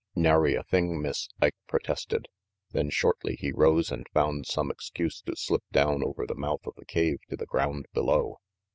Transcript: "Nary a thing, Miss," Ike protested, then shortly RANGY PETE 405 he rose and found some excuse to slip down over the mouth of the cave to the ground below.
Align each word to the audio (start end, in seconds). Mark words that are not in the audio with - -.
"Nary 0.15 0.55
a 0.55 0.63
thing, 0.63 0.99
Miss," 0.99 1.29
Ike 1.43 1.53
protested, 1.67 2.27
then 2.71 2.89
shortly 2.89 3.33
RANGY 3.33 3.37
PETE 3.49 3.53
405 3.53 3.59
he 3.59 3.69
rose 3.77 3.91
and 3.91 4.09
found 4.11 4.47
some 4.47 4.71
excuse 4.71 5.21
to 5.21 5.35
slip 5.35 5.63
down 5.71 6.01
over 6.03 6.25
the 6.25 6.33
mouth 6.33 6.65
of 6.65 6.73
the 6.75 6.85
cave 6.85 7.19
to 7.29 7.35
the 7.35 7.45
ground 7.45 7.85
below. 7.93 8.39